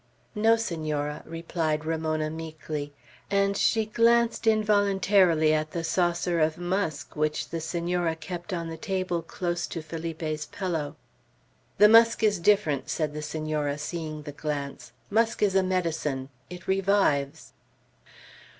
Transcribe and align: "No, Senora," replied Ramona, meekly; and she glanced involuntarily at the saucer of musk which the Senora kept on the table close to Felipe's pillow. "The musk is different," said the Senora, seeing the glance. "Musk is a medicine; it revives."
"No, 0.33 0.55
Senora," 0.55 1.21
replied 1.27 1.85
Ramona, 1.85 2.31
meekly; 2.31 2.91
and 3.29 3.55
she 3.55 3.85
glanced 3.85 4.47
involuntarily 4.47 5.53
at 5.53 5.69
the 5.73 5.83
saucer 5.83 6.39
of 6.39 6.57
musk 6.57 7.15
which 7.15 7.49
the 7.49 7.61
Senora 7.61 8.15
kept 8.15 8.51
on 8.51 8.67
the 8.69 8.77
table 8.77 9.21
close 9.21 9.67
to 9.67 9.79
Felipe's 9.83 10.47
pillow. 10.47 10.95
"The 11.77 11.87
musk 11.87 12.23
is 12.23 12.39
different," 12.39 12.89
said 12.89 13.13
the 13.13 13.21
Senora, 13.21 13.77
seeing 13.77 14.23
the 14.23 14.31
glance. 14.31 14.91
"Musk 15.11 15.43
is 15.43 15.53
a 15.53 15.61
medicine; 15.61 16.29
it 16.49 16.67
revives." 16.67 17.53